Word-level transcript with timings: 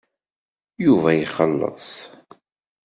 Yuba 0.83 1.09
ixelleṣ. 1.23 1.89